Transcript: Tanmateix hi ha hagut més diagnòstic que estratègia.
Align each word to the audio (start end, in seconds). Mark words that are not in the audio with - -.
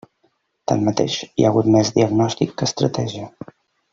Tanmateix 0.71 1.17
hi 1.25 1.45
ha 1.45 1.51
hagut 1.51 1.69
més 1.77 1.93
diagnòstic 1.99 2.57
que 2.61 2.69
estratègia. 2.71 3.31